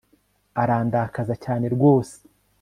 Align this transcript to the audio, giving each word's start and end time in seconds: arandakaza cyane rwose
arandakaza 0.61 1.33
cyane 1.43 1.65
rwose 1.75 2.17